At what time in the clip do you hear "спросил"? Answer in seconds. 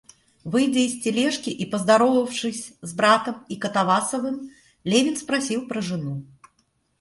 5.15-5.67